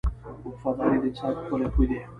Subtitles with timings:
[0.47, 1.99] •وفاداري د انسان ښکلی خوی دی.